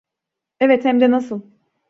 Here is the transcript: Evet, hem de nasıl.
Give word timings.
Evet, 0.59 0.85
hem 0.85 1.01
de 1.01 1.11
nasıl. 1.11 1.41